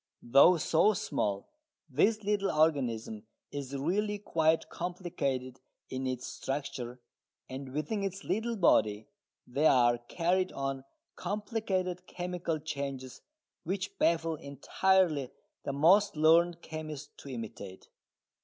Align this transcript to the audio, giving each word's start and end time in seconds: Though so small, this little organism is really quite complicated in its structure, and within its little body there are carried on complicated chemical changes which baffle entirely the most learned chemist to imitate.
Though 0.23 0.57
so 0.57 0.93
small, 0.95 1.51
this 1.87 2.23
little 2.23 2.49
organism 2.49 3.21
is 3.51 3.77
really 3.77 4.17
quite 4.17 4.67
complicated 4.67 5.59
in 5.91 6.07
its 6.07 6.25
structure, 6.25 6.99
and 7.47 7.71
within 7.71 8.01
its 8.01 8.23
little 8.23 8.55
body 8.55 9.09
there 9.45 9.69
are 9.69 9.99
carried 9.99 10.51
on 10.53 10.85
complicated 11.15 12.07
chemical 12.07 12.57
changes 12.57 13.21
which 13.63 13.99
baffle 13.99 14.37
entirely 14.37 15.29
the 15.65 15.71
most 15.73 16.15
learned 16.15 16.63
chemist 16.63 17.15
to 17.19 17.29
imitate. 17.29 17.87